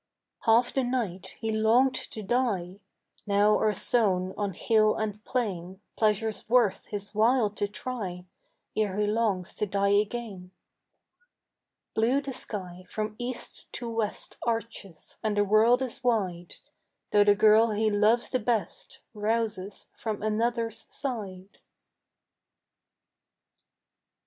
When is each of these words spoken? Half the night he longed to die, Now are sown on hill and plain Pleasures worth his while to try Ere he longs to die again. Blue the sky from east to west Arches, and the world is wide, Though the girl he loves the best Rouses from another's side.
Half 0.45 0.73
the 0.73 0.83
night 0.83 1.35
he 1.39 1.51
longed 1.51 1.93
to 1.93 2.23
die, 2.23 2.79
Now 3.27 3.55
are 3.59 3.71
sown 3.71 4.33
on 4.35 4.53
hill 4.53 4.95
and 4.95 5.23
plain 5.25 5.79
Pleasures 5.95 6.49
worth 6.49 6.87
his 6.87 7.13
while 7.13 7.51
to 7.51 7.67
try 7.67 8.25
Ere 8.75 8.97
he 8.97 9.05
longs 9.05 9.53
to 9.53 9.67
die 9.67 10.01
again. 10.01 10.49
Blue 11.93 12.19
the 12.19 12.33
sky 12.33 12.83
from 12.89 13.15
east 13.19 13.71
to 13.73 13.87
west 13.91 14.37
Arches, 14.41 15.17
and 15.21 15.37
the 15.37 15.43
world 15.45 15.83
is 15.83 16.03
wide, 16.03 16.55
Though 17.11 17.23
the 17.23 17.35
girl 17.35 17.69
he 17.69 17.91
loves 17.91 18.31
the 18.31 18.39
best 18.39 19.01
Rouses 19.13 19.89
from 19.95 20.23
another's 20.23 20.87
side. 20.89 21.59